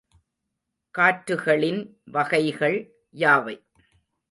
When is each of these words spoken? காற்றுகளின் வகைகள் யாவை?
காற்றுகளின் 0.95 1.81
வகைகள் 2.05 2.77
யாவை? 3.15 3.57